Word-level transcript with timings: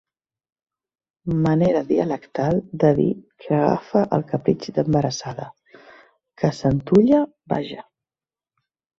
Manera 1.41 1.81
dialectal 1.89 2.57
de 2.83 2.89
dir 2.99 3.09
que 3.43 3.51
agafa 3.57 4.01
el 4.17 4.23
capritx 4.31 4.71
d'embarassada, 4.77 5.45
que 6.43 6.51
s'antulla, 6.61 7.21
vaja. 7.55 7.85